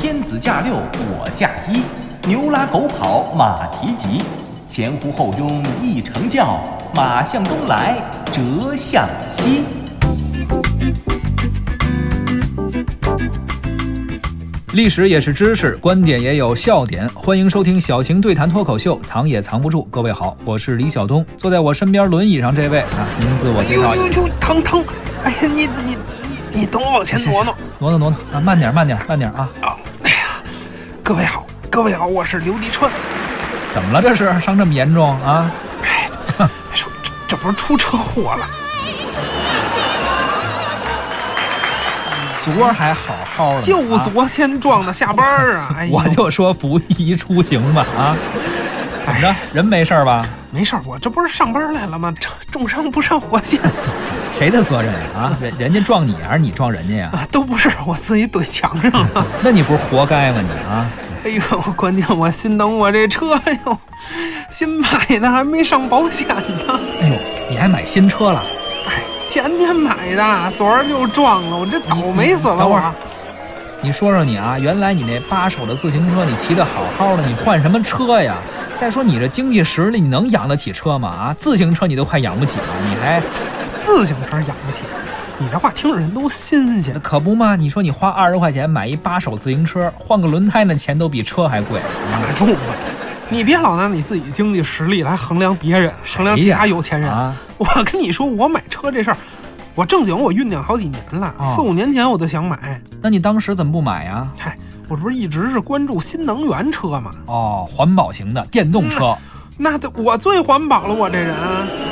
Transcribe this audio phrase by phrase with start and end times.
[0.00, 1.82] 天子驾六我驾一，
[2.28, 4.22] 牛拉狗跑马蹄疾，
[4.68, 6.60] 前呼后拥一乘轿，
[6.94, 8.00] 马向东来
[8.32, 9.64] 折向西。
[14.74, 17.08] 历史也是知识，观点也有笑点。
[17.08, 19.82] 欢迎收听小型对谈脱口秀，藏也藏不住。
[19.90, 24.04] 各位好，我是李晓东，坐在我身边轮椅上这位啊，名字我介绍一下。
[24.04, 24.84] 呦呦呦，疼疼！
[25.24, 25.96] 哎呀，你你
[26.52, 29.50] 你你等我往前挪挪挪挪挪挪啊，慢点慢点慢点啊！
[29.60, 29.67] 啊！
[31.08, 32.92] 各位好，各位好，我是刘迪川。
[33.70, 34.26] 怎么了这是？
[34.42, 35.50] 伤这么严重啊？
[35.82, 36.06] 哎，
[36.74, 38.46] 说这这不是出车祸了？
[42.44, 45.26] 昨儿还好好的，就昨天撞的下班
[45.56, 45.74] 啊！
[45.78, 48.14] 哎呦， 我就说不宜出行吧啊！
[49.20, 50.24] 怎么着，人没事吧？
[50.52, 52.14] 没事儿，我这不是上班来了吗？
[52.20, 53.60] 重重伤不上火线
[54.32, 55.36] 谁的责任啊？
[55.40, 57.10] 人人家撞你还是你撞人家呀？
[57.12, 59.26] 啊，都不是我自己怼墙上了。
[59.42, 60.86] 那你不是活该吗你啊？
[61.24, 63.32] 哎呦，关键我心疼我这车
[63.66, 63.76] 哟，
[64.50, 64.88] 新买
[65.18, 66.80] 的还没上保险呢。
[67.00, 67.16] 哎呦，
[67.50, 68.40] 你还买新车了？
[68.86, 72.92] 哎，前天买的，昨儿就撞了，我这倒霉死了我等会儿。
[73.80, 78.36] 你说说你啊，原来你那八手的自行车你骑得好好的，你换什么车呀？
[78.74, 81.08] 再说你这经济实力，你能养得起车吗？
[81.08, 83.22] 啊，自行车你都快养不起了，你还
[83.76, 84.82] 自行车养不起，
[85.38, 86.98] 你这话听着人都新鲜。
[87.00, 87.54] 可不嘛？
[87.54, 91.80] 你说你花二十块钱买一八手自行车，换个轮胎那钱都比车还贵。
[92.10, 92.60] 打住吧！
[93.30, 97.08] 你别老拿你自己经济实力来衡量别人，衡量其他有钱人。
[97.08, 99.16] 啊，我跟你说，我买车这事儿，
[99.78, 102.82] 我正经我酝酿好几年了，哦四五年前我就想买。
[103.00, 104.26] 那你当时怎么不买呀？
[104.36, 107.12] 嗨，我这不是一直是关注新能源车吗？
[107.26, 109.16] 哦，环保型的电动车。
[109.56, 111.32] 那得我最环保了，我这人。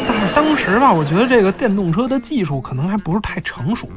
[0.05, 3.89] 但是当时吧，我觉得这个电动车的技术可能还不是太成熟，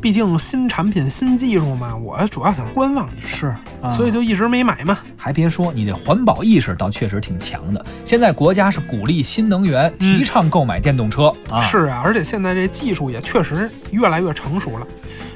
[0.00, 3.46] 毕竟新产品、新技术嘛，我主要想观望一下，是，
[3.82, 4.98] 啊所以就一直没买嘛。
[5.16, 7.84] 还别说，你这环保意识倒确实挺强的。
[8.04, 11.60] 现在国家是鼓励新能源，提倡购买电动车啊。
[11.60, 14.86] 是啊，而且现在这技术也确实越来越成熟了，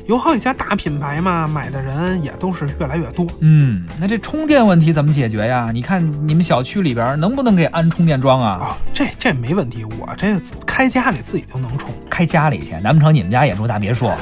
[0.07, 3.27] 有好几家大品牌嘛，买的人也都是越来越多。
[3.41, 5.71] 嗯，那这充电问题怎么解决呀？
[5.73, 8.51] 你看你们小区里边能不能给安充电桩啊？
[8.51, 14.19] 啊、这这没问题，我这个开家里自己就能充，开家里去，难不成你们家也住大别墅啊？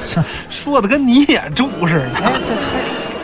[0.50, 2.10] 说的跟你也住似的。
[2.16, 2.66] 哎，这这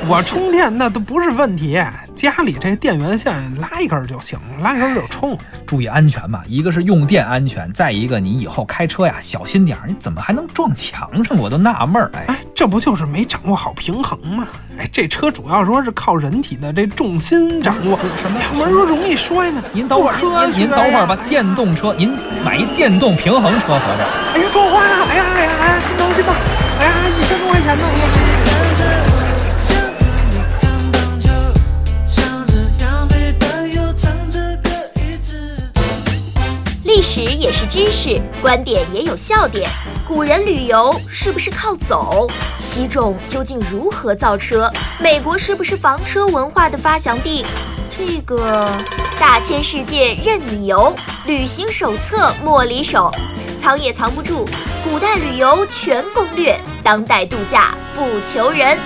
[0.08, 1.78] 我充电那都不是问题，
[2.14, 5.38] 家里这电源线拉一根就行，拉一根就充。
[5.66, 11.36] 注意安全嘛，一个是用电安全，再一个你以后开车呀小心点儿，你怎么还能撞墙上？
[11.38, 12.10] 我都纳闷儿。
[12.14, 14.48] 哎，哎，这不就是没掌握好平衡吗？
[14.78, 19.62] 哎，这车主要说是靠人体的这重心掌握，什么要不然说容易摔呢。
[19.72, 20.16] 您等会儿，
[20.46, 21.16] 您您等会儿吧。
[21.28, 22.12] 电动车，您
[22.44, 24.04] 买一电动平衡车合着？
[24.34, 25.06] 哎呀，撞坏了！
[25.10, 26.34] 哎呀哎呀哎呀，心疼心疼！
[26.80, 28.49] 哎呀，一千多块钱呢！
[37.90, 39.68] 是，观点也有笑点。
[40.06, 42.28] 古人旅游是不是靠走？
[42.60, 44.70] 西种究竟如何造车？
[45.02, 47.44] 美国是不是房车文化的发祥地？
[47.90, 48.66] 这个
[49.18, 50.94] 大千世界任你游，
[51.26, 53.10] 旅行手册莫离手，
[53.58, 54.46] 藏也藏不住。
[54.84, 58.78] 古代旅游全攻略，当代度假不求人。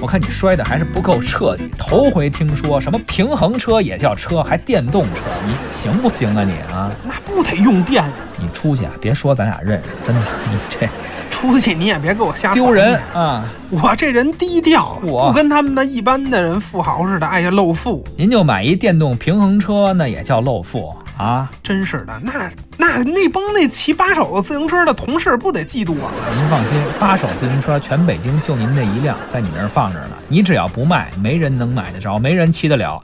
[0.00, 6.92] 我看你摔的还是不够彻底，头回听说什么平衡车也叫车，还电动车，你行不行啊你啊？
[7.02, 8.04] 那不得用电？
[8.36, 10.22] 你出去啊，别说咱俩认识，真的，
[10.52, 10.88] 你这
[11.30, 13.44] 出去你也别给我瞎丢人啊！
[13.70, 18.04] 我这人低调，我不跟他们那一般的人富豪似的，哎呀露富。
[18.16, 21.50] 您就买一电动平衡车，那也叫露富啊？
[21.62, 26.14] 真是的，那那那帮那骑八手自行车的同事不得嫉妒我吗？
[26.34, 30.10] 您放心，八手自行车全北京就您这一辆，在你那儿放着呢。
[30.28, 33.02] 你只要不卖，没人能买得着，没人骑得了。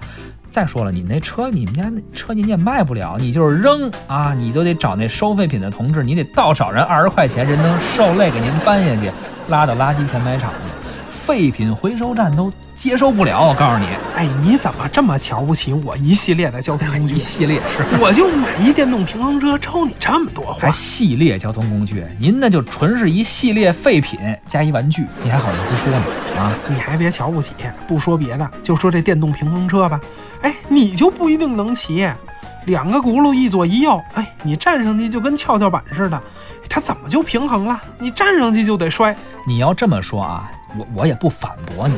[0.48, 9.10] 再说了，你那车，你们家那车您也卖不了，你就是扔啊，你就得找那收废品的同志，你得倒找人二十块钱，人能受累给您搬下去，
[9.48, 10.73] 拉到垃圾填埋场去。
[11.14, 17.18] 废品回收站都接收不了，我告诉你，哎，你怎么这么瞧不起我一系列的交通工具一？
[17.18, 17.84] 系列是。
[18.00, 20.70] 我就买一电动平衡车，抽你这么多话还？
[20.72, 26.04] 系列交通工具，您那就纯是一系列废品加一玩具，你还好意思说呢？
[26.36, 27.52] 啊，你还别瞧不起，
[27.86, 30.00] 不说别的，就说这电动平衡车吧。
[30.42, 32.06] 哎，你就不一定能骑，
[32.66, 36.20] 两个轱辘一左一右，哎，你站上去就跟跷跷板似的，
[36.68, 37.80] 它怎么就平衡了？
[37.98, 39.16] 你站上去就得摔。
[39.46, 41.94] 你要这么说啊，我我也不反驳你，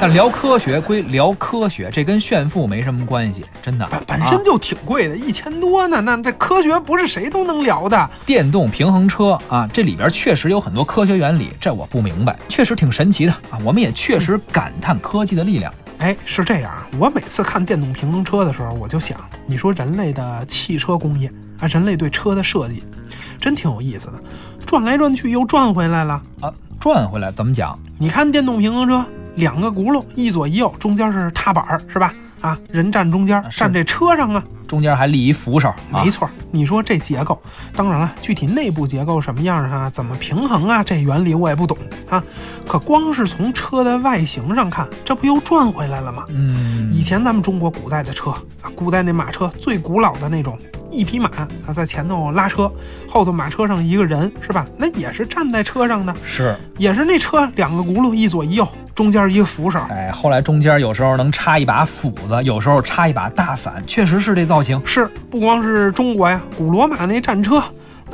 [0.00, 3.86] 但聊科学归聊科学，这跟炫富没什么关系，真的。
[3.90, 6.00] 本本啊身就挺贵的，一千多呢。
[6.00, 8.10] 那这科学不是谁都能聊的。
[8.24, 13.58] 电动平衡车啊，这里边确实有很多科学原理，这我不明白，确实挺神奇的啊。
[13.62, 15.72] 我们也确实感叹科技的力量。
[15.98, 16.86] 哎，是这样啊。
[16.98, 21.30] 我每次看电动平衡车的时候，我就想，你说人类的汽车工业
[21.60, 22.82] 啊，人类对车的设计，
[23.40, 24.14] 真挺有意思的，
[24.66, 26.20] 转来转去又转回来了。
[26.40, 27.78] 啊，转回来怎么讲？
[27.98, 29.04] 你看电动平衡车，
[29.36, 32.12] 两个轱辘，一左一右，中间是踏板儿，是吧？
[32.40, 34.42] 啊，人站中间，是站这车上啊。
[34.66, 37.40] 中间还立一扶手，啊没错，你说这结构，
[37.76, 41.76] 当然了，具体内部结构什么样啊，怎么平衡啊，这原理我也不懂
[42.08, 42.22] 啊。
[42.66, 46.24] 可光是从车的外形上看，这不又转回来了吗？
[46.28, 48.30] 嗯，以前咱们中国古代的车
[48.62, 50.58] 啊，古代那马车最古老的那种，
[50.94, 51.28] 一匹马
[51.66, 52.72] 啊在前头拉车，
[53.08, 54.64] 后头马车上一个人是吧？
[54.78, 59.80] 那也是站在车上的，是，也是那车两个轱辘，一左一右，中间一个扶手。
[59.90, 64.80] 哎，后来中间有时候能插一把斧子，有时候插一把大伞，确实是这造型。
[64.86, 67.62] 是，不光是中国呀，古罗马那战车，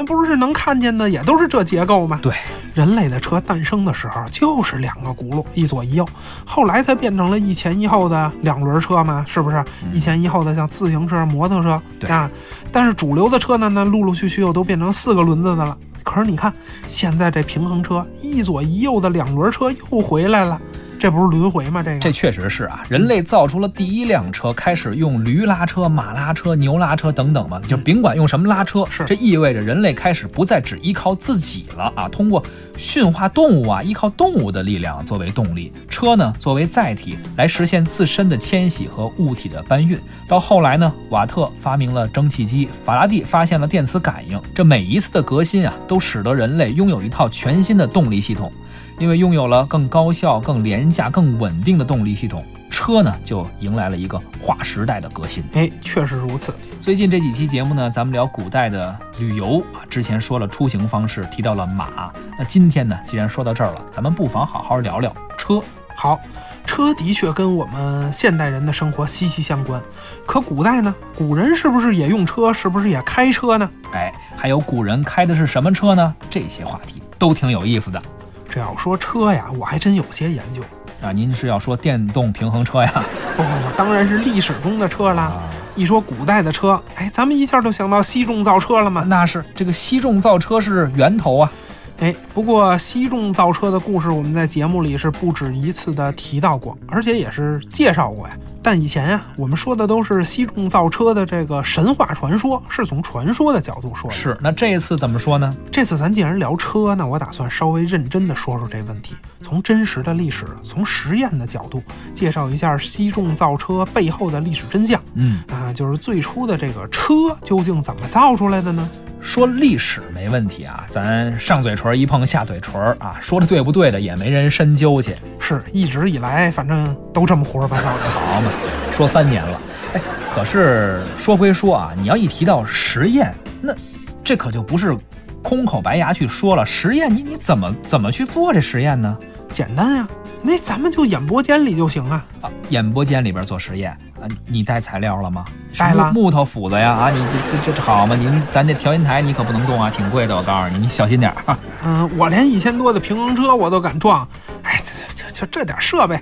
[0.00, 2.18] 那不是能看见的，也都是这结构吗？
[2.22, 2.32] 对，
[2.72, 6.08] 人类的车诞生的时候就是两个轱辘，一左一右，
[6.46, 9.62] 后来才变成了一前一后的两轮车嘛，是不是？
[9.92, 12.30] 一前一后的像自行车、摩托车，对啊。
[12.72, 15.76] 但是主流的车呢，那陆陆续续又都变成四个轮子的了。
[16.02, 16.50] 可是你看，
[16.86, 20.58] 现在这平衡车一左一右的两轮车又回来了，
[21.00, 21.82] 这不是轮回吗？
[21.82, 32.44] 这个这确实是啊，人类造出了第一辆车，开始用驴拉车、马拉车、牛拉车等等嘛，就甭管用什么拉车，是这意味着人类开始不再只依靠自己了啊，通过
[32.76, 39.98] 驯化动物啊，依靠动物的力量作为动力，车呢作为载体来实现自身的迁徙和物体的搬运。
[40.28, 48.52] 到后来呢，瓦特发明了蒸汽机，法拉第发现了电磁感应，这每一次的革新啊，都使得人类拥有一套全新的动力系统。
[49.00, 55.42] 因为拥有了更高效、更廉价、更稳定的动力系统，车呢就迎来了一个划时代的革新。
[55.54, 56.54] 哎，确实如此。
[56.82, 62.12] 最近这几期节目呢，咱们聊古代的旅游啊，之前说了出行方式，提到了马。
[62.36, 65.62] 那今天呢，既然说到这儿了，咱们不妨好好聊聊车。
[65.96, 66.20] 好，
[66.66, 69.80] 车的确跟我们现代人的生活息息相关。
[70.26, 70.94] 可古代呢？
[71.16, 72.52] 古人是不是也用车？
[72.52, 73.70] 是不是也开车呢？
[73.94, 76.14] 哎，还有古人开的是什么车呢？
[76.28, 78.02] 这些话题都挺有意思的
[78.50, 80.60] 这要说车呀，我还真有些研究。
[81.00, 81.12] 啊。
[81.12, 82.90] 您是要说电动平衡车呀？
[83.36, 85.22] 不不不，当然是历史中的车啦。
[85.22, 85.42] 啊，
[85.76, 89.04] 一说古代的车，哎，咱们一下就想到西重造车了嘛。
[89.06, 91.52] 那是这个西重造车是源头啊。
[92.00, 98.34] 哎，不过西仲造车的故事，我们在节目里是不止一次的提到过，而且也是介绍过呀。
[98.62, 104.16] 但以前呀，我们说的都是西仲造车的这个神话传说，是从传说的角度说的。
[104.16, 105.54] 是，那这一次怎么说呢？
[105.70, 111.82] 这次咱既然聊车，那我打算稍微认真的说说这问题，从真实的历史、从实验的角度，
[112.14, 118.88] 介绍一下西仲造车背后的历史真相嗯，啊，就是最初的这个车究竟怎么造出来的呢？
[119.22, 128.10] 说历史没问题啊，咱上嘴唇一碰下嘴唇儿啊，说的对不对的也没人深究去，是一直以来反正都这么胡说八道的。
[128.10, 128.50] 好嘛，
[128.92, 129.60] 说三年了，
[129.94, 130.00] 哎，
[130.34, 133.74] 可是说归说啊，你要一提到实验，那
[134.22, 134.96] 这可就不是
[135.42, 139.16] 空口白牙去说了，实验你你怎么怎么去做这实验呢？
[139.48, 140.08] 简单呀，
[140.42, 142.24] 那咱们就演播间里就行啊。
[142.40, 145.44] 啊，演播间里边做实验啊，你带材料了吗？
[145.78, 148.14] 带了木木头、斧子呀啊，你这这这这好嘛？
[148.14, 151.56] 您咱这调音台你可不能动啊，挺贵的，我告诉你，你小心点儿。
[151.84, 154.26] 嗯，我连一千多的平衡车我都敢撞，
[154.62, 154.80] 哎，
[155.16, 156.20] 这这就这点设备，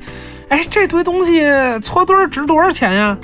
[0.48, 1.42] 哎，这堆东西
[1.80, 3.16] 搓堆儿值多少钱呀？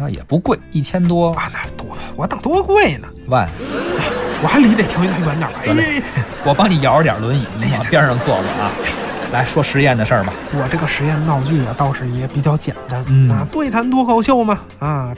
[0.00, 3.48] 那也不贵，一千多啊，那多，我当多贵呢，万。
[4.40, 5.58] 我还离这调音台远点儿吧。
[5.64, 8.70] 得嘞哎，我帮你摇着点轮椅，你往边上坐坐啊。
[9.32, 10.32] 来说实验的事儿吧。
[10.52, 15.14] 我这个实验闹剧啊，倒是也比较简单、嗯啊，对谈脱口秀嘛啊，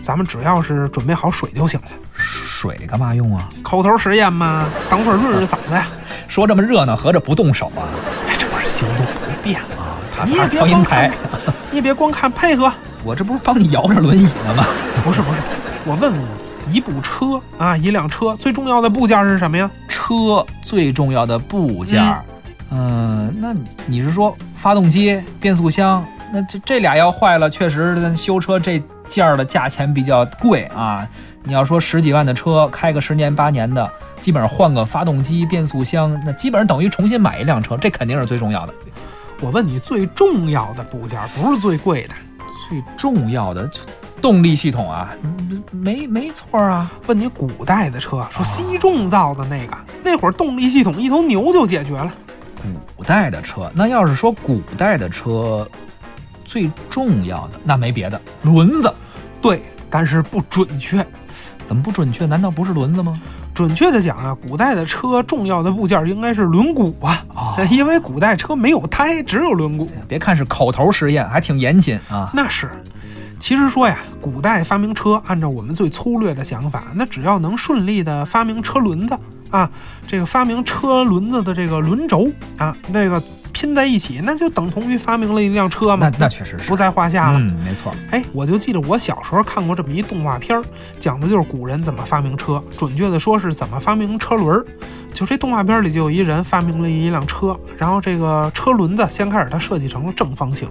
[0.00, 1.86] 咱们只要是准备好水就行了。
[2.14, 3.48] 水干嘛用啊？
[3.62, 5.86] 口头实验嘛，等会儿润润嗓子呀。
[6.28, 7.86] 说这么热闹，合着不动手啊？
[8.28, 9.96] 哎，这不是行动不便吗？
[10.14, 11.10] 他他你也别光看，，
[11.70, 12.72] 你也别光看配合。
[13.04, 14.64] 我这不是帮你摇着轮椅呢吗？
[15.02, 15.40] 不是不是，
[15.84, 19.68] 我问问你，一部车啊，一辆车最重要的部件是什么呀？
[19.88, 22.22] 车最重要的部件儿，
[22.74, 23.54] 嗯、那
[23.86, 26.04] 你是说发动机、变速箱？
[26.32, 31.06] 那这这俩要坏了，确实修车这件儿的价钱比较贵啊。
[31.44, 38.72] 你要说十几万的车，开个十年八年的，基本上换个发动机、变速箱，那基本上等于重新买一辆车，这肯定是最重要的。
[39.40, 42.14] 我问你，最重要的部件不是最贵的。
[42.68, 43.80] 最重要的就
[44.20, 46.90] 动力系统啊，嗯没没错啊。
[47.06, 52.12] 问你古代的车，说西重造的那个，那会儿动力系统一头牛就解决了。
[52.96, 55.68] 古代的车，那要是说古代的车，
[56.44, 58.92] 最重要的那没别的，轮子。
[59.40, 61.04] 对，但是不准确。
[61.64, 62.26] 怎么不准确？
[62.26, 63.20] 难道不是轮子吗？
[63.54, 69.86] 准确的讲啊，古代的车重要的部件应该是轮毂啊，哦因为古代车没有胎，只有轮毂。
[70.08, 72.30] 别看是口头实验，还挺严谨啊。
[72.34, 72.70] 那是，
[73.38, 79.18] 其实说呀，古代发明车，按照我们最粗略的想法，那只要能顺利的发明车轮子
[79.52, 79.70] 啊，
[80.08, 82.28] 这个发明车轮子的这个轮轴
[82.58, 87.38] 啊，那个拼在一起，那就等同于发明了一辆车嘛那，那确实是不在话下了。
[87.38, 87.94] 嗯，没错。
[88.10, 90.64] 哎，我就记得我小时候看过这么一动画片儿，
[90.98, 94.66] 讲的就是古人怎么发明车，准确的说是怎么发明车轮儿。
[95.12, 100.66] 就这动画片里就有一人发明了一辆车，然后这个车轮子先开始它设计成了正方形，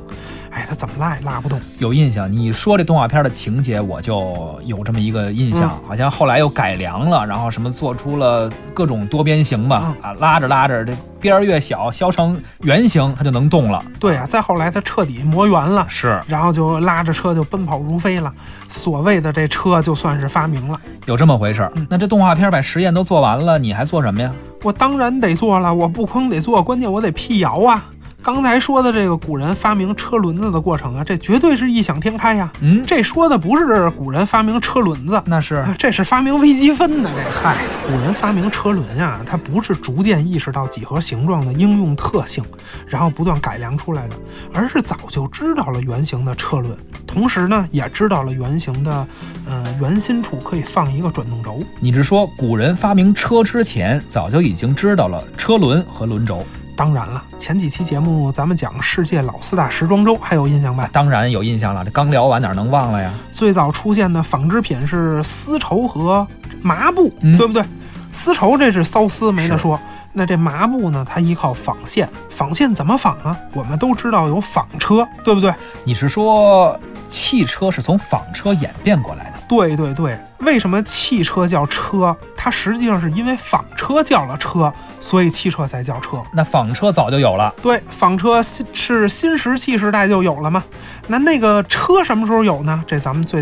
[0.52, 1.60] 哎，他怎么拉也拉不动。
[1.80, 13.82] 有印象，你说这动画片的情节，我就有这么一个印象，嗯好像后来又改良了，然后什么做出了各种多边形吧，啊，拉着拉着这边儿越小，削成圆形，它就能动了。
[14.00, 18.32] 对啊，再后来它彻底磨圆了，是然后就拉着车就奔跑如飞了。
[18.68, 20.80] 所谓的这车就算是发明了。
[21.06, 21.72] 有这么回事儿。
[21.90, 24.32] 那这动画片把实验都做完了，你还做什么呀？
[24.64, 27.86] 我当然得做了，我不光得做，关键我得辟谣啊。
[28.24, 32.52] 刚才说的这个古人发明车轮子的过程啊，这绝对是异想天开呀。
[32.62, 37.10] 嗯，这说的不是古人发明车轮子，那是这是发明微积分呢。
[37.16, 42.44] 这嗨，古人发明车轮呀、它不是逐渐意识到几何形状的应用特性，
[42.86, 44.16] 然后不断改良出来的，
[44.54, 49.08] 而是早就知道了圆形的车轮，同时呢，也知道了圆形的，
[49.50, 51.60] 呃，圆心处可以放一个转动轴。
[51.80, 56.46] 你是说古人发明车之前，早就已经知道了车轮和轮轴？
[56.82, 60.90] 当然了，前几期节目咱们讲世界老四大时装周，还有印象吧？
[60.92, 63.14] 当然有印象了，这刚聊完哪能忘了呀？
[63.32, 66.28] 最早出现的纺织品是丝绸和
[66.64, 67.64] 麻布，嗯对不对？
[68.12, 69.80] 丝绸这是缫丝，没得说。
[70.14, 71.06] 那这麻布呢？
[71.08, 73.38] 它依靠纺线，纺线怎么纺啊？
[73.54, 75.54] 我们都知道有纺车，对不对？
[75.86, 76.78] 你是说
[77.10, 79.40] 汽车是从纺车演变过来的？
[79.48, 82.16] 对对对，为什么汽车叫车？
[82.36, 86.22] 它实际上是因为纺车叫了车，所以汽车才叫车。
[86.34, 90.62] 那纺车早就有了，对，纺车新是新石器时代就有了吗？
[91.08, 92.84] 那那个车什么时候有呢？
[92.86, 93.42] 这咱们最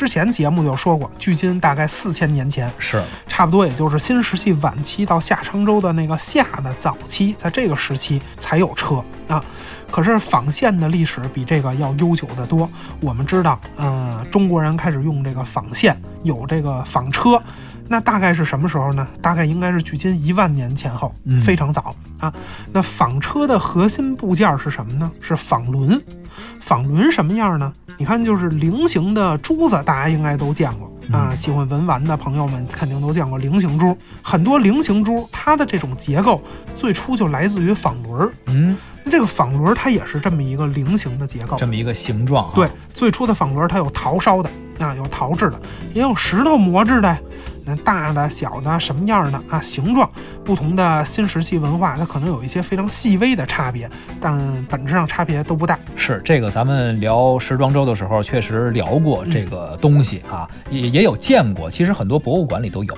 [0.00, 9.44] 之前节目就说过，距今大概四千年前，是差不多也就是新石器晚期到夏商周的那个夏的早期，在这个时期才有车啊。
[9.90, 12.66] 可是纺线的历史比这个要悠久得多。
[13.00, 17.38] 我们知道，呃，中国人开始用这个纺线，有这个纺车，
[17.92, 19.04] 那大概是什么时候呢？
[19.20, 22.32] 大概应该是距今一万年前后，嗯非常早啊。
[22.72, 25.10] 那纺车的核心部件是什么呢？
[25.20, 26.00] 是纺轮。
[26.60, 27.72] 纺轮什么样呢？
[27.98, 31.30] 你看，就是菱形的珠子，大家应该都见过啊。
[31.32, 33.96] 嗯喜欢文玩的朋友们肯定都见过菱形珠。
[34.22, 36.40] 很多菱形珠，它的这种结构
[36.76, 38.32] 最初就来自于纺轮儿。
[38.46, 41.56] 嗯，那这个纺轮儿它也是这么一个菱形的结构。
[41.56, 42.52] 这么一个形状、啊。
[42.54, 45.60] 对，，最初的纺轮儿它有陶烧的啊，有陶制的，
[45.92, 47.18] 也有石头磨制的。
[47.64, 49.60] 那大的、小的，什么样的啊？
[49.60, 50.10] 形状
[50.44, 53.88] 不同的新石器文化，它可能有一些非常细微的差别，
[54.20, 55.78] 但本质上差别都不大。
[55.96, 61.70] 是这个，咱们聊时装周的时候确实聊过这个东西啊，也也有见过。
[61.70, 62.96] 其实很多博物馆里都有。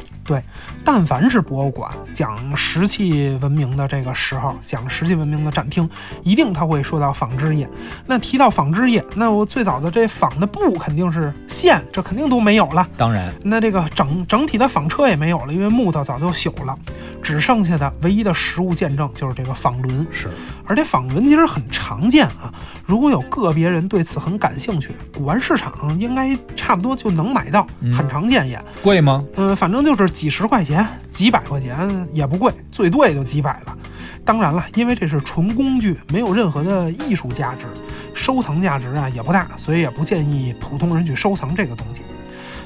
[0.85, 5.89] 但凡是博物馆讲石器文明的这个时候，讲石器文明的展厅，
[6.23, 7.69] 一定他会说到纺织业。
[8.07, 12.87] 那提到纺织业，那我最早的这纺的布肯定是线，这肯定都没有了。
[12.97, 16.77] 当然，那这个整整体的纺车也没有了，因为木头早就朽了，
[17.23, 20.07] 只剩下的唯一的实物见证就是这个纺轮。
[20.11, 20.29] 是
[20.67, 22.53] 而且纺轮其实很常见啊，
[22.85, 28.61] 如果有个别人对此很感兴趣，古玩市场应该差不多就能买到，嗯很常见也。
[28.83, 29.25] 贵吗？
[29.37, 33.77] 嗯，反正就是几十块钱、几百块钱也不贵，最多也就几百了。
[34.25, 37.67] 当然了，因为这是纯工具，没有任何的艺术价值，
[38.15, 42.03] 收藏价值啊也不大，所以也不建议普通人去收藏这个东西。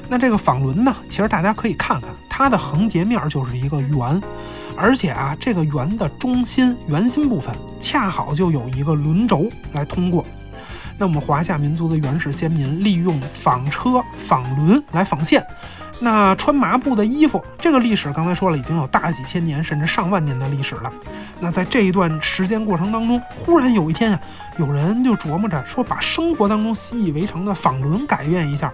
[0.09, 4.21] 那这个纺轮呢，其实大家可以看看，它的横截面就是一个圆，
[4.77, 10.25] 而且啊，这个圆的中心圆心部分恰好就有一个轮轴来通过。
[10.99, 15.45] 那我们华夏民族的原始先民利用纺车、纺轮来纺线。
[15.99, 20.93] 那穿麻布的衣服，这个历史刚才说了，已经有大几千年甚至上万年的历史了。
[21.39, 24.19] 那在这一段时间过程当中，忽然有一天啊，
[24.59, 28.71] 有人就琢磨着说，把生活当中习以为常的纺轮改变一下，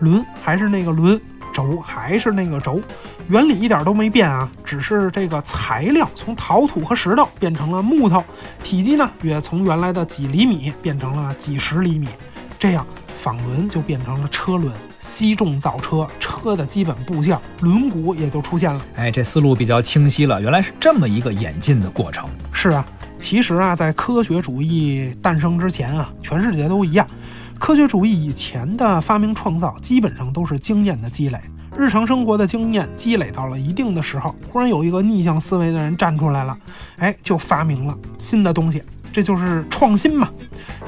[0.00, 1.20] 轮还是那个轮，
[1.54, 2.80] 轴还是那个轴，
[3.28, 8.22] 原理一点都没变啊，只是这个材料从陶土和石头变成了木头，
[8.64, 12.08] 体积呢也从原来的几厘米变成了几十厘米，
[12.58, 12.84] 这样
[13.16, 14.70] 纺轮就变成了车轮。
[14.98, 18.80] 西重造车，车的基本部件轮毂也就出现了。
[18.96, 22.26] 哎，这思路比较清晰了，原来是这么一个演进的过程。
[22.52, 22.84] 是啊，
[23.18, 27.06] 其实啊，在科学主义诞生之前啊，全世界都一样。
[27.64, 31.40] 科学主义以前的发明创造，基本上都是经验的积累。
[31.74, 36.54] 日常生活的经验积累到了一定的时候，忽然有一个逆向思维的人站出来了，
[36.98, 38.82] 哎，就发明了新的东西，
[39.14, 40.28] 这就是创新嘛。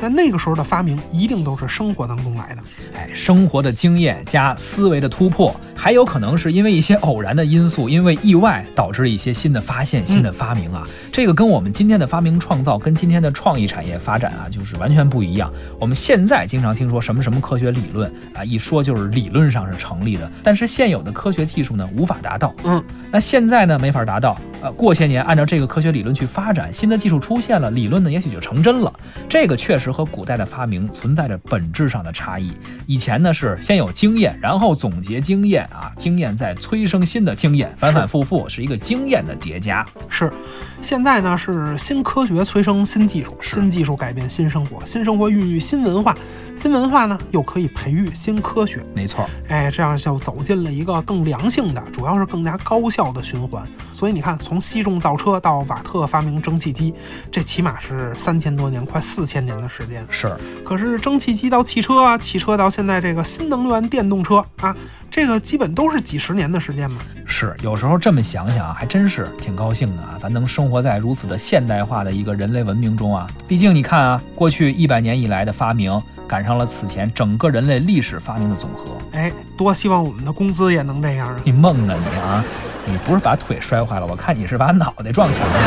[0.00, 2.62] 那那个时候的发明一定都是生活当中来的。
[2.94, 10.84] 哎，生活的经验加思维的突破，还有可能是因为一些偶然的因素，因为意外导致了一些新的发现、新的发明啊。
[11.12, 15.50] 这个跟我们今天的发明创造，跟今天的创意产业发展啊，就是完全不一样。
[15.78, 22.54] 我们现在经常听说什么什么科学理论啊，一说就是理论上是成立的，但是现有的科学技术呢无法达到。
[22.64, 24.36] 嗯，那现在呢没法达到。
[24.62, 28.92] 呃，过些年按照这个科学理论去发展，新的技术出现了，理论呢也许就成真了。
[29.28, 32.50] 这个确实和古代的发明存在着本质上的差异。
[32.86, 39.84] 以前呢是先有经验，然后总结经验啊，经验再催生新的经验，反反复复是一个经验的叠加。
[40.08, 40.32] 是，
[40.80, 46.16] 现在呢是新科学催生新技术，新技术改变新生活，新生活孕育新文化，
[46.56, 48.84] 新文化呢又可以培育新科学。
[48.94, 53.64] 没错，哎，这样就走进了一个更良性的，主要是更加高效的循环。
[53.92, 56.92] 所以你看，从西仲造车到瓦特发明蒸汽机，
[57.30, 60.04] 这起码是三千多年，快四千年的时间。
[60.10, 60.34] 是
[60.64, 64.74] 可是蒸汽机到汽车啊，汽车到现在这个新能源电动车啊，
[65.16, 66.98] 这个基本都是几十年的时间嘛。
[67.24, 73.26] 是，有时候这么想想啊，还真是挺高兴的啊，咱能生活在如此的现代化的一个人类文明中啊。
[73.48, 78.90] 毕竟你看啊，过去一百年以来的发明，赶上了此前整个人类历史发明的总和。
[79.12, 81.40] 哎，多希望我们的工资也能这样啊！
[81.44, 82.44] 你梦呢你啊？
[82.84, 85.60] 你不是把腿摔坏了，我看你是把脑袋撞墙上了。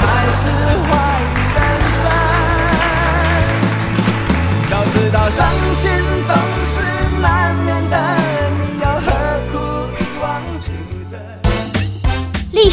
[0.00, 0.48] 还是
[0.82, 2.10] 怀疑人生，
[4.68, 5.30] 早知道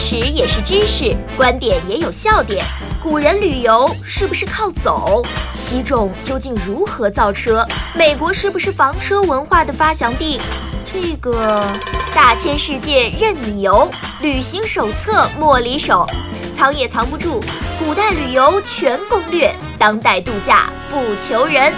[0.03, 2.61] 历史也是知识，观点也有笑点。
[3.01, 5.23] 古人旅游是不是靠走？
[5.55, 7.65] 西重究竟如何造车？
[7.97, 10.37] 美国是不是房车文化的发祥地？
[10.85, 11.65] 这个
[12.13, 13.89] 大千世界任你游，
[14.21, 16.05] 旅行手册莫离手，
[16.53, 17.39] 藏也藏不住。
[17.79, 21.71] 古代旅游全攻略，当代度假不求人。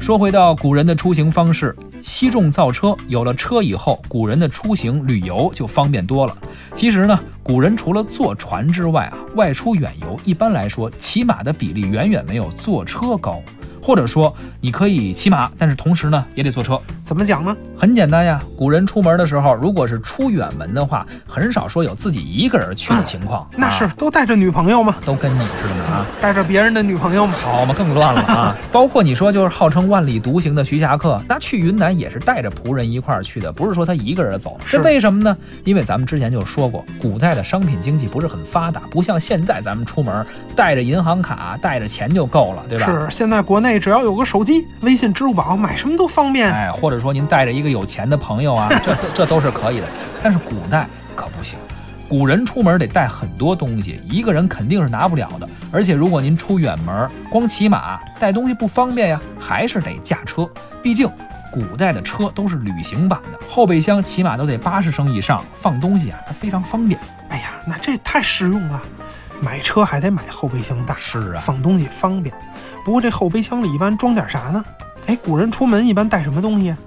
[0.00, 6.38] 说回到古人的出行方式，西众造车，有了车以后，古人的出行旅游就方便多了。
[6.72, 13.42] 其实呢，古人除了坐船之外啊，外出远游一般来说骑马的比例远远没有坐车高。
[13.86, 16.76] 或者说，你可以骑马，但是同时呢，也得坐车。
[17.04, 17.56] 怎么讲呢？
[17.78, 23.48] 很简单呀，古人出门的时候，如果是出远门的话，很少说有自己一个人去的情况。
[23.56, 24.96] 那是啊都带着女朋友吗？
[25.04, 26.06] 都跟你似的呢啊。
[26.20, 27.34] 带着别人的女朋友吗？
[27.40, 28.56] 好嘛，更乱了啊！
[28.72, 34.58] 包括你说就是号称万里独行的徐霞客，那去云南也是带着仆人一块儿去的，不是说他一个人走。
[34.64, 35.36] 是这为什么呢？
[35.62, 42.86] 因为咱们之前就说过，古代的商品经济不是很发达，不像现在咱们出门带着银行卡、带着钱就够了，对吧？
[42.86, 46.50] 是，现在国内只要有个手机，微信、支付宝，买什么都方便。
[46.50, 49.86] 哎，或者说您带着一个有钱的朋友啊， 这这这都是可以的。
[50.22, 51.58] 但是古代可不行，
[52.08, 55.48] 古人出门得带很多东西，一个人肯定是拿不了的。
[55.72, 60.48] 而且如果您出远门，光骑马带东西不方便呀，还是得驾车。
[60.82, 61.08] 毕竟
[61.52, 66.98] 古代的车都是旅行版的，后备箱起码都得八十升以上，放东西啊它非常方便。
[67.28, 68.80] 哎呀，那这太实用了。
[69.40, 72.34] 买车还得买后备箱大，是啊放东西方便。
[72.84, 74.64] 不过这后备箱里一般装点啥呢？
[75.06, 76.78] 哎，古人出门一般带什么东西啊？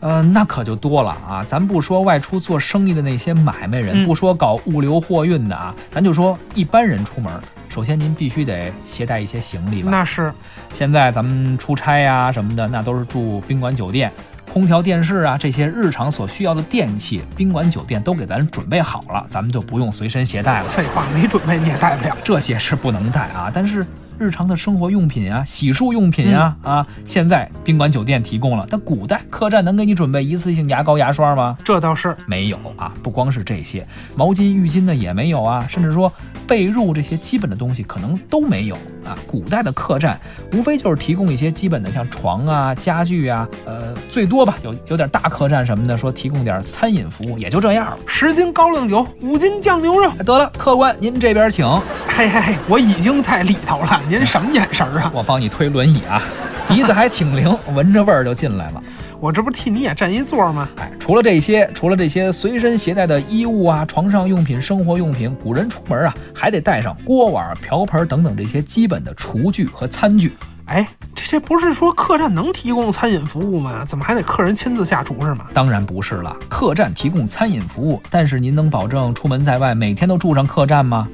[0.00, 1.44] 呃，那可就多了啊！
[1.44, 7.32] 咱不说外出做生意的那些买卖人，嗯不说搞物流货运的啊，咱就说一般人出门，
[7.68, 9.90] 首先您必须得携带一些行李吧。
[9.90, 10.32] 那是
[10.72, 14.12] 现在咱们出差呀、什么的，那都是住宾馆酒店，
[14.52, 20.68] 空调、电视啊这些日常所需要的电器，宾馆酒店都给咱准备好了，咱们就不用随身携带了。
[20.68, 22.16] 废话，没准备你也带不了。
[22.24, 23.86] 这些是不能带啊，但是
[24.18, 31.56] 日常的生活用品啊、洗漱用品呀、啊，现在宾馆酒店提供了，但古代客栈能给你准备一次性牙膏、牙刷吗？
[31.64, 36.12] 这倒是，没有啊，不光是这些，毛巾、浴巾呢也没有啊，甚至说
[36.46, 39.16] 被褥这些基本的东西可能都没有啊。
[39.26, 40.18] 古代的客栈
[40.52, 47.98] 无非就是提供一些基本的，像床啊、家具啊，呃，最多吧，有有点大客栈什么的，说提供点餐饮服务，也就这样了。
[48.06, 50.10] 十斤高粱酒，五斤酱牛肉。
[50.18, 51.64] 哎得了，客官您这边请，
[52.08, 55.12] 嘿嘿嘿，我已经在里头了，您什么眼神儿啊？
[55.14, 56.22] 我帮你推轮椅啊，
[56.66, 58.82] 鼻子还挺灵，闻着味儿就进来了。
[59.20, 60.66] 我这不替你也占一座吗？
[60.76, 70.32] 哎，除了这些，除了这些随身携带的衣物啊、床上用品、生活用品，古人出门啊还得带上锅碗瓢盆等等这些基本的厨具和餐具。
[70.64, 73.84] 哎，这这不是说客栈能提供餐饮服务吗？
[73.86, 75.44] 怎么还得客人亲自下厨是吗？
[75.52, 81.06] 当然不是了，客栈提供餐饮服务，但是您能保证出门在外每天都住上客栈吗？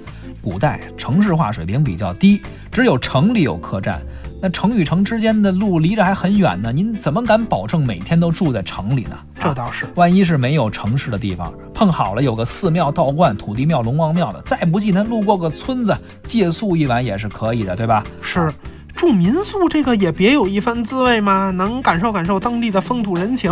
[0.44, 3.98] 古代城市化水平比较低，只有城里有客栈。
[4.42, 9.16] 那城与城之间的路离着还很远呢，您怎么敢保证每天都住在城里呢？
[9.40, 9.86] 这倒是。
[9.94, 18.04] 万一是没有城市的地方，碰好了有个寺庙、道观、土地庙、龙王庙的，再不济咱路过个村子借宿一晚也是可以的，对吧？
[18.20, 18.52] 是。
[18.94, 23.50] 住民宿这个也别有一番滋味嘛，能感受感受当地的风土人情。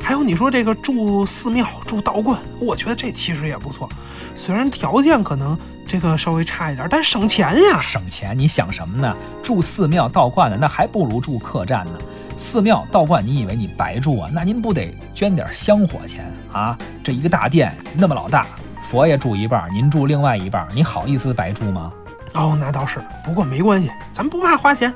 [0.00, 3.88] 还有你说这个住寺庙、住道观，我觉得这其实也不错。
[4.34, 5.56] 虽然条件可能
[5.90, 7.80] 这个稍微差一点，但省钱呀。
[7.80, 8.38] 省钱？
[8.38, 9.12] 你想什么呢？
[9.42, 11.98] 住寺庙、道观的那还不如住客栈呢。
[12.36, 14.30] 寺庙、道观，你以为你白住啊？
[14.32, 16.78] 那您不得捐点香火钱啊？
[17.02, 18.46] 这一个大殿那么老大，
[18.80, 21.92] 佛爷住一半，您住另外一半，你好意思白住吗？
[22.34, 24.94] 哦，那倒是，不过没关系，咱不怕花钱。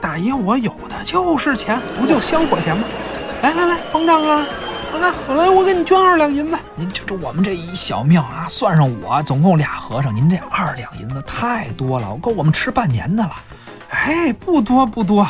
[0.00, 2.84] 大爷，我有的就是钱，不就香火钱吗？
[3.42, 4.46] 来来来，方丈啊，
[4.90, 6.58] 方丈，来，我给你捐二两银子。
[6.74, 13.30] 您就这我们这一小庙啊，算上我，总共俩和尚，您这二两银子太多了，够我们吃半年的了。
[13.90, 15.26] 哎，不多不多。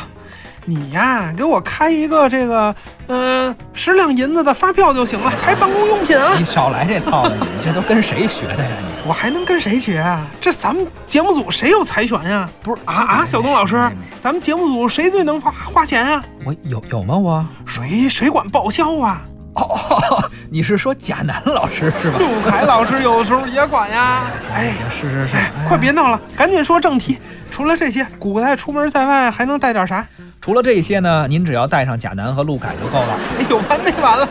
[0.63, 2.73] 你呀，给我开一个这个，
[3.07, 6.35] 呃，十两银子的发票就行了，开办公用品啊！
[6.37, 8.69] 你少来这套了，你这都跟谁学的呀？
[8.79, 10.23] 你我还能跟谁学啊？
[10.39, 12.47] 这咱们节目组谁有财权呀？
[12.61, 16.23] 不是啊啊，小东老师，咱们节目组谁最能花花钱啊？
[16.45, 17.17] 我有有吗？
[17.17, 19.23] 我谁谁管报销啊？
[19.55, 22.17] 哦， 你是说贾楠老师是吧？
[22.19, 24.23] 陆凯老师有时候也管呀。
[24.53, 25.33] 哎，是是是，
[25.67, 27.17] 快别闹了，赶紧说正题。
[27.49, 30.05] 除了这些，古代出门在外还能带点啥？
[30.39, 33.19] 除了这些呢，您只要带上贾楠和陆凯就够了。
[33.39, 34.27] 哎呦，完没完了？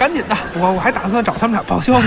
[0.00, 2.06] 赶紧的，我我还打算找他们俩报销去。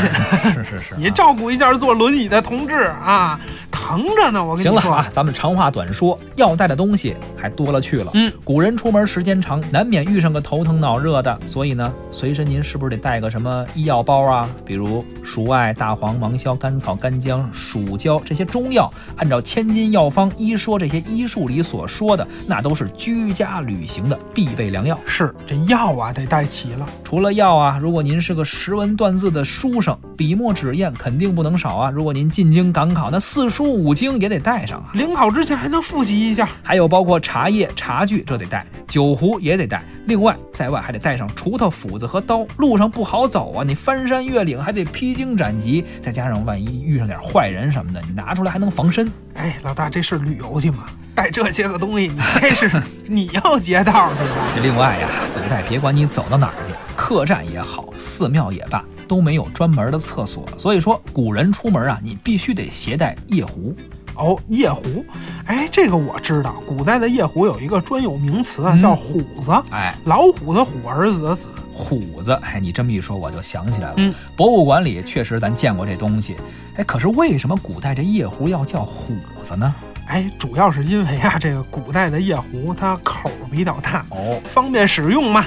[0.51, 3.39] 是是是，你照顾一下坐轮椅的同志啊，
[3.71, 4.43] 疼着呢。
[4.43, 8.09] 我跟你说，行了啊，咱们长话短说，要带的东西还多了去了。
[8.15, 14.49] 嗯，古人出门时间长，难免遇上个头疼脑热的，所以呢，随身您是不是得带个什么医药包啊？
[14.65, 24.99] 比如熟艾、大黄、芒硝、甘草、干姜、蜀椒这些中药，按照千金药方医说这些医术里所说的，那都是居家旅行的必备良药。
[25.05, 26.87] 是，这药啊得带齐了。
[27.03, 27.79] 除了药啊。
[27.83, 31.89] 如果您是个识文断字的书生，笔墨纸砚肯定不能少啊。
[31.89, 34.91] 如果您进京赶考，那四书五经也得带上啊。
[34.93, 36.47] 临考之前还能复习一下。
[36.63, 39.83] 还有包括茶叶、茶具，这得带；酒壶也得带。
[40.05, 42.47] 另外，在外还得带上锄头、斧子和刀。
[42.55, 45.83] 路上不好走啊，你翻山越岭还得披荆斩棘。
[45.99, 49.11] 再加上万一遇上点坏人什么的，你拿出来还能防身。
[49.33, 50.85] 哎，老大，这是旅游去吗？
[51.13, 54.47] 带这些个东西，你这是你要劫道是吧？
[54.63, 56.71] 另外呀，古代别管你走到哪儿去，
[57.03, 60.45] 客栈也好，寺庙也罢，都没有专门的厕所。
[60.57, 63.75] 所以说，古人出门啊，你必须得携带夜壶。
[64.15, 65.05] 哦，夜壶，
[65.45, 69.51] 哎，这个我知道，古代的夜壶有一个专有名词啊，叫虎子。
[69.69, 72.31] 哎，老虎的虎，儿子的子，虎子。
[72.41, 73.95] 哎，你这么一说，我就想起来了。
[73.97, 76.37] 嗯，博物馆里确实咱见过这东西。
[76.77, 79.13] 哎，可是为什么古代这夜壶要叫虎
[79.43, 79.75] 子呢？
[80.07, 85.45] 哎，主要是因为啊，这个古代的夜壶它口比较大，哦，方便使用嘛，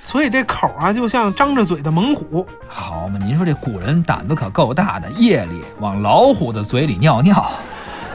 [0.00, 2.46] 所以这口啊就像张着嘴的猛虎。
[2.68, 7.50] 好嘛，您说这古人胆子可够大的，夜里往老虎的嘴里尿尿。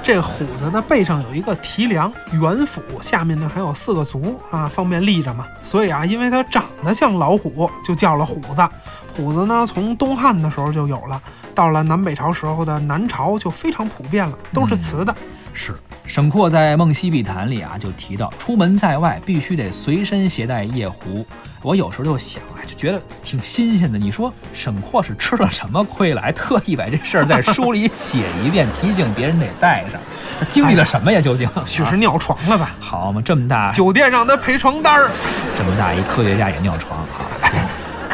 [0.02, 5.48] 这虎子的背上有一个提梁圆腹，下面呢还有四个足啊，方便立着嘛。
[5.62, 8.68] 所以啊，因为它长得像老虎，就叫了虎子。
[9.16, 11.22] 虎子呢，从东汉的时候就有了，
[11.56, 15.16] 到了南北朝时候的南朝就非常普遍了，都是瓷的。
[15.54, 15.74] 是，
[16.06, 21.26] 沈括在《梦溪笔谈》里啊，就提到出门在外必须得随身携带夜壶。
[21.62, 23.98] 我有时候就想啊，就觉得挺新鲜的。
[23.98, 30.00] 你说沈括是吃了什么亏了，还特意 把这事儿在书里写一遍，提醒别人得带上。
[30.40, 31.22] 他经历了什么呀？
[31.22, 31.50] 究竟？
[31.66, 32.72] 许是尿床了吧？
[32.82, 35.10] 好嘛，这么大酒店让他陪床单儿，
[35.58, 37.08] 这么大一科学家也尿床啊？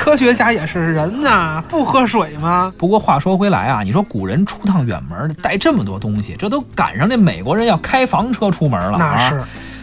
[0.10, 2.74] 科学家也是人呐，不喝水吗？
[2.80, 8.98] 不过话说回来啊，你说古人出趟远门带这么多东西，这都赶上这美国人要开房车出门了。
[8.98, 9.40] 那是。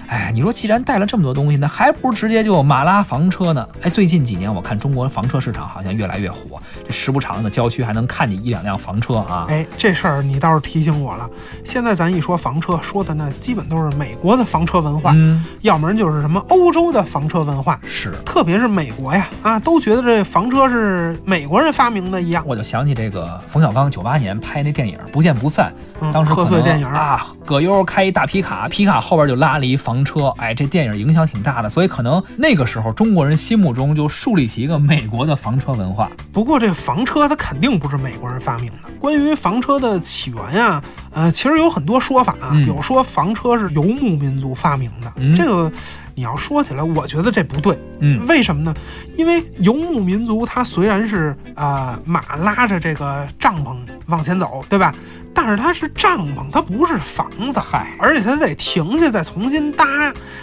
[0.09, 3.67] 哎，你说既然带了这么多东西，那还不如直接就马拉房车呢？
[3.83, 9.47] 哎，最近几年我看中国房车市场好像越来越火，这时不常的郊区还能看见一两辆房车啊。
[9.49, 11.29] 哎，这事儿你倒是提醒我了。
[11.65, 22.45] 现在咱一说房车，说的那基本都是美国的房车文化，嗯，要不然就是什么欧洲的房车文化，是，特别是美国呀，啊，都觉得这房车是美国人发明的一样。
[22.47, 25.73] 我就想起这个冯小刚九八年拍那电影《不见不散》，
[26.13, 30.67] 当时贺岁电影啊，葛优开一大皮卡，皮卡后边就拉了一房车，哎，这。
[30.67, 36.11] 电影影响挺大的，所以可能那个时候中国人心目中就树立起一个美国的房车文化。
[36.33, 38.91] 不过这房车它肯定不是美国人发明的。
[38.99, 40.83] 关于房车的起源呀，
[41.13, 45.71] 呃，其实有很多说法啊，嗯有说房车是游牧民族发明的，嗯这个
[46.17, 47.79] 你要说起来，我觉得这不对。
[48.01, 48.75] 嗯为什么呢？
[49.17, 54.93] 因为游牧民族它虽然是啊、呃马拉着这个帐篷往前走，对吧？
[55.37, 59.85] 但是它是帐篷，它不是房子，嗨，而且它得停下再重新搭，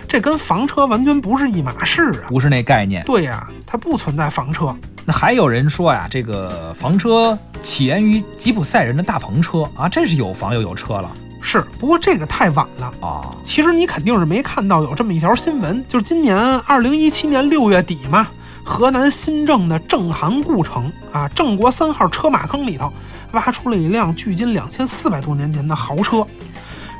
[0.08, 2.30] 这跟房车完全不是一码事啊。
[2.30, 3.04] 不是那概念。
[3.04, 4.74] 对呀、它不存在房车。
[5.04, 11.10] 那还有人说呀，这个房车起源于吉普赛人的大篷车啊，这是有房又有车了
[11.42, 12.94] 是，不过这个太晚了。
[13.02, 13.36] 啊。
[13.42, 18.28] 其实你肯定是没看到有这么一条新闻，就是今年二零一七年六月底嘛，
[18.64, 22.94] 河南新郑的郑韩故城啊，郑国三号车马坑里头
[23.34, 26.26] 挖出了一辆距今两千四百多年前的豪车。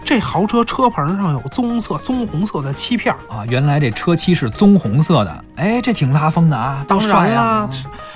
[0.06, 7.70] 这豪车车棚上有棕色、棕红色的漆片儿，啊，原来这车漆是棕红色的，哎，这挺拉风的啊，当然啦啊！，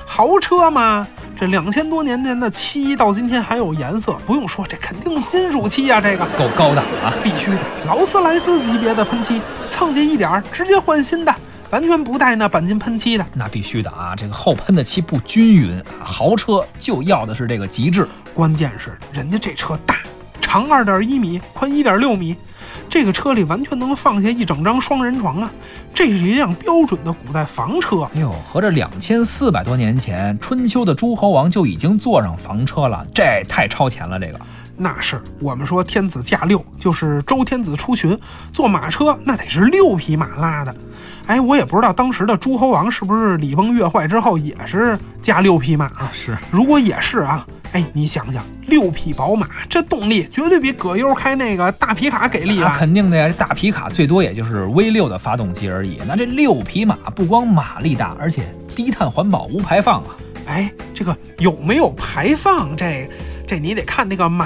[0.06, 7.08] 豪车嘛，这两千多年前的漆到今天还有颜色，不用说，这肯定金属漆呀、这个够高档啊！
[7.23, 11.34] 必须的，劳斯莱斯级别的喷漆，蹭下一点儿直接换新的，
[11.69, 13.25] 完全不带那钣金喷漆的。
[13.34, 18.08] 那必须的啊，这个后喷的漆不均匀啊，豪车就要的是这个极致。
[18.34, 19.95] 关键是人家这车大，
[20.39, 22.36] 长二点一米，宽一点六米，
[22.88, 25.51] 这个车里完全能放下一整张双人床啊！
[25.93, 28.01] 这是一辆标准的古代房车。
[28.13, 34.19] 哎呦，合着两千四百多年前，春秋的诸侯王就已经坐上房车了，这太超前了。
[34.19, 34.39] 这个
[34.77, 38.17] 那是我们说天子驾六，就是周天子出巡，
[38.53, 40.75] 坐马车那得是六匹马拉的。
[41.25, 46.09] 哎，我也不知道当时的诸侯王是不是礼崩乐坏之后也是驾六匹马啊？
[46.13, 52.73] 是如果也是啊，哎，你想想，六匹宝马，这动力绝对比葛优开那个大皮卡给力啊？
[52.77, 55.99] 肯定的呀，这大皮卡最多也就是 V 六的发动机而已。
[56.07, 58.43] 那这六匹马不光马力大，而且
[58.75, 60.15] 低碳环保无排放啊。
[60.45, 62.73] 哎，这个有没有排放？
[62.77, 63.09] 这
[63.47, 64.45] 这你得看那个马，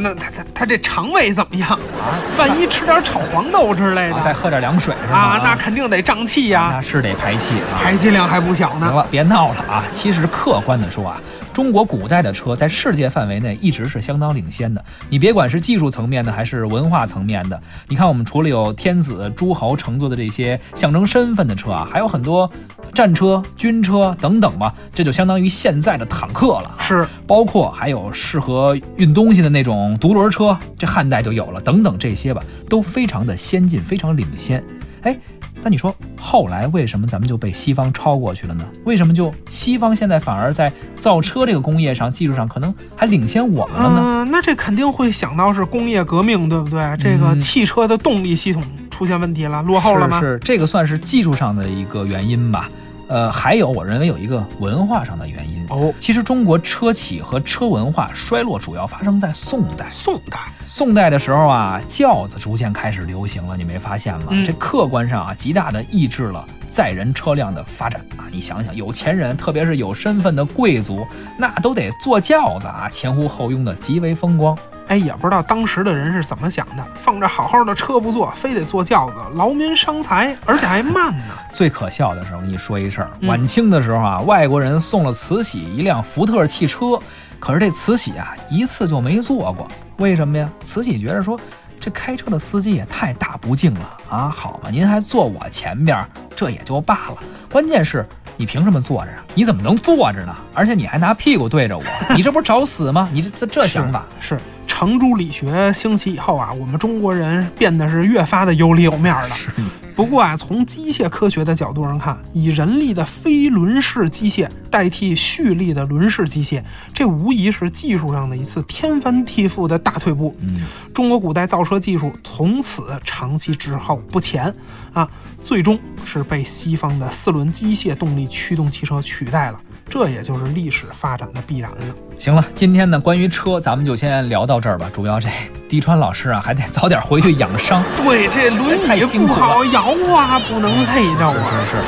[0.00, 1.68] 那它它它这肠胃怎么样？
[1.70, 4.94] 啊，万一吃点炒黄豆之类的啊再喝点凉水？
[5.12, 7.76] 啊，那肯定得胀气呀、那是得排气啊。
[7.76, 8.86] 排气量还不小呢。
[8.86, 9.84] 行了，别闹了啊！
[9.92, 11.20] 其实客观的说啊，
[11.52, 14.84] 中国古代的车在世界范围内一直是相当领先的。
[15.08, 22.50] 你别管是技术层面的还是文化层面的，你看我们除了有天子、诸侯乘坐的这些象征身份的车啊，还有很多
[22.94, 26.76] 战车、军车等等吧，这就相当于现在的坦克了。
[26.78, 34.62] 是，包括还有适合运东西的那种独轮车，这汉代就有了，等等这些吧，都非常的先进，非常领先。
[35.02, 35.16] 哎，
[35.62, 38.64] 那你说后来为什么咱们就被西方超过去了呢？
[38.84, 44.00] 为什么就西方现在反而在造车这个工业上、技术上可能还领先我们了呢？
[44.02, 46.96] 嗯、那这肯定会想到是工业革命，对不对？
[46.98, 50.20] 这个嗯汽车的动力系统出现问题了，落后了吗？
[50.20, 52.68] 是是，这个算是技术上的一个原因吧。
[53.08, 55.66] 呃，还有我认为有一个文化上的原因。
[55.70, 59.86] 哦，其实中国车企和车文化衰落主要发生在宋代。
[59.90, 64.26] 宋代宋代的时候啊，轿子逐渐开始流行了，你没发现吗？
[64.30, 68.28] 嗯这客观上啊，极大的抑制了载人车辆的发展啊。
[68.30, 71.06] 你想想，有钱人，特别是有身份的贵族，
[71.38, 74.56] 那都得坐轿子啊，前呼后拥的，极为风光。
[74.88, 81.34] 哎，也不知道当时的人是怎么想的，放着好好的车不坐，非得坐轿子，劳民伤财，而且还慢呢。
[81.52, 86.98] 最可笑的是，我跟你说一事儿，嗯晚清的时候啊，外国人送了慈禧一辆福特汽车，
[87.38, 90.48] 可是这慈禧啊一次就没坐过，为什么呀？
[90.62, 91.38] 慈禧觉得说，
[91.78, 94.28] 这开车的司机也太大不敬了啊！
[94.34, 97.18] 好嘛，您还坐我前边儿，这也就罢了，
[97.50, 98.06] 关键是。
[98.40, 99.18] 你凭什么坐着啊？
[99.34, 100.32] 你怎么能坐着呢？
[100.54, 101.82] 而且你还拿屁股对着我，
[102.14, 103.08] 你这不是找死吗？
[103.12, 104.40] 你这这这想法是是
[104.78, 109.28] 程朱理学兴起以后啊，我们中国人变得是越发的有里有面了。
[109.34, 109.50] 是
[109.92, 116.62] 不过啊，从机械科学的角度上看，以人力的非轮式机械代替蓄力的轮式机械，
[116.94, 120.32] 这无疑是技术上的一次天翻地覆的大退步。
[120.38, 120.62] 嗯，
[120.94, 124.54] 中国古代造车技术从此长期滞后不前
[124.92, 125.10] 啊，
[125.42, 129.60] 最终是被西方的四轮机械动力驱动汽车取代了。
[129.88, 131.76] 这也就是历史发展的必然了。
[132.18, 134.90] 行了，今天呢，关于车，咱们就先聊到这儿吧。
[134.92, 135.28] 主要这
[135.68, 137.82] 滴川老师啊，还得早点回去养伤。
[137.96, 141.50] 对，这轮椅不好摇啊，不能累着是啊。
[141.70, 141.82] 是是，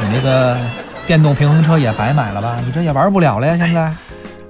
[0.00, 0.56] 你那个
[1.06, 2.56] 电动平衡车也白买了吧？
[2.64, 3.56] 你这也玩不了了呀！
[3.56, 3.92] 现在，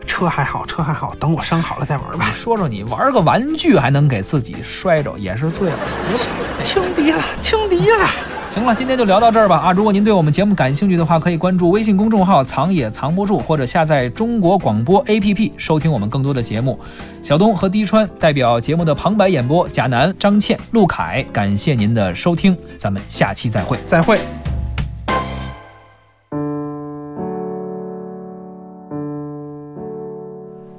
[0.07, 2.33] 车还好，车还好，等我伤好了再玩吧你。
[2.33, 5.79] 说说你玩个玩具还能给自己摔着，也是醉了。
[6.07, 8.07] 服了轻敌了，轻敌了。
[8.51, 9.73] 行了，今天就聊到这儿吧啊！
[9.73, 16.79] 如果您对我们节目感兴趣的话，可以关注微信公众号“藏也藏不住”，或者下载中国广播 APP 收听我们更多的节目。
[17.21, 23.77] 小东和滴川代表节目的旁白演播，贾楠、张倩、陆凯，感谢您的收听，咱们下期再会。
[23.89, 24.21] 再会。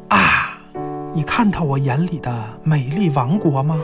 [0.07, 0.57] 啊，
[1.13, 3.77] 你看到我眼里的美丽王国吗？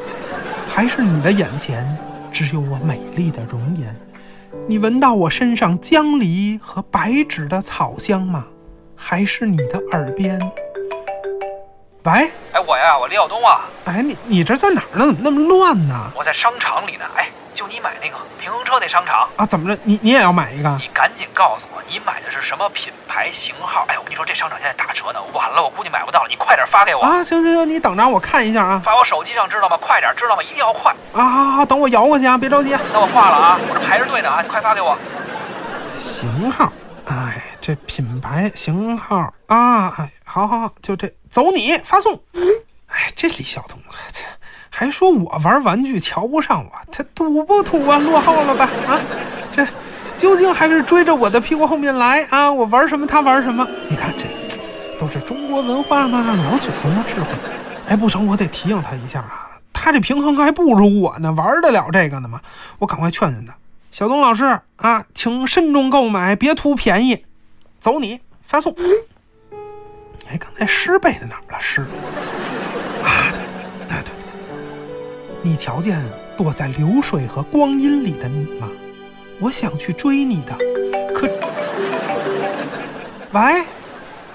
[0.70, 1.86] 还是你的眼前
[2.32, 3.96] 只有我美丽的容颜？
[4.68, 8.46] 你闻到我身上姜梨和白芷的草香吗？
[8.96, 10.40] 还是你的耳边？
[12.04, 12.12] 喂，
[12.52, 15.06] 哎，我呀，我李晓东啊，哎，你你这在哪儿呢？
[15.06, 16.12] 怎么那么乱呢？
[16.16, 17.06] 我在商场里呢。
[17.16, 17.30] 哎，
[17.62, 19.80] 就你买那个平衡车那商场，啊，怎么着？
[19.84, 20.78] 你你也要买一个？
[20.80, 23.86] 你赶紧告诉我，你买的是什么品牌型号？
[23.88, 26.28] 哎，我跟你说，这商场现在打折呢，晚了我估计买不到了。
[26.28, 27.22] 你快点发给我啊！
[27.22, 28.82] 行行行，你等着，我看一下啊。
[28.84, 29.78] 发我手机上知道吗？
[29.78, 30.42] 快点，知道吗？
[30.42, 31.22] 一定要快啊！
[31.24, 32.76] 好好好，等我摇过去啊，别着急。
[32.92, 34.98] 那我挂了啊，我这排着队呢啊，你快发给我。
[35.96, 36.74] 型号，
[37.06, 42.20] 哎，这品牌型号啊，哎，好好好，就这，走你发送。
[42.88, 43.78] 哎，这李晓东，
[44.12, 44.24] 这
[44.74, 48.00] 还说我玩玩具瞧不上我，这土不土啊？
[48.00, 48.68] 落后了吧？
[48.88, 49.00] 啊，
[49.52, 49.68] 这
[50.18, 52.52] 究竟还是追着我的屁股后面来啊？
[52.52, 53.68] 我玩什么他玩什么？
[53.90, 54.26] 你看这
[54.98, 57.28] 都是中国文化嘛，老祖宗的智慧。
[57.88, 62.40] 哎，不成，我得提醒他一下啊，他这平衡还不如我呢，玩得了这个呢吗？
[62.80, 63.54] 我赶快劝劝他。
[63.92, 67.26] 小东老师啊，请慎重购买，别图便宜。
[67.82, 68.74] 走你，发送。
[70.30, 71.60] 哎，刚才诗背在哪儿了？
[71.60, 71.86] 诗。
[75.44, 76.00] 你瞧见
[76.38, 78.70] 躲在流水和光阴里的你吗？
[79.40, 80.54] 我想去追你的，
[81.16, 81.28] 可……
[83.32, 83.64] 喂，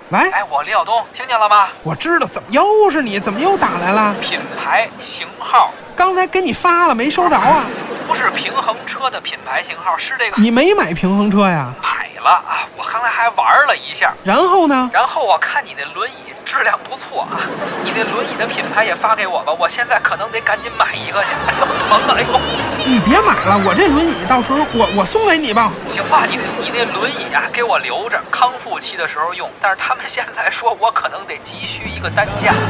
[0.08, 1.68] 喂，哎，我李晓东，听见了吗？
[1.84, 3.20] 我知道，怎么又是你？
[3.20, 4.12] 怎么又打来了？
[4.20, 7.64] 品牌型号，刚才给你发了，没收着啊？
[8.08, 10.42] 不是平衡车的品牌型号，是这个。
[10.42, 11.72] 你没买平衡车呀？
[11.80, 14.12] 买了啊，我刚才还玩了一下。
[14.24, 14.90] 然后呢？
[14.92, 16.14] 然后我看你那轮椅。
[16.46, 17.42] 质量不错啊，
[17.82, 21.30] 你那轮椅的品牌也发给我吧，我现在可能得赶紧买一个去。
[21.48, 22.14] 哎呦，疼啊！
[22.16, 22.38] 哎呦，
[22.86, 25.72] 你别买了，我这轮椅到时候我我送给你吧。
[25.90, 29.50] 行吧，你你那轮椅啊，给我留着，康复期的时候用。
[29.60, 32.54] 但是他们现在说我可能得急需一个担架。
[32.54, 32.60] 有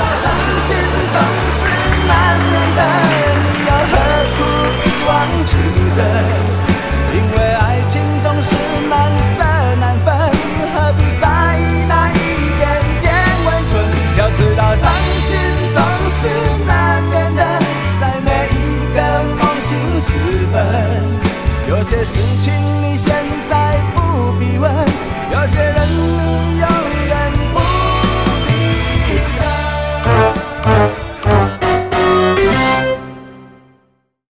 [21.86, 22.35] 些事情。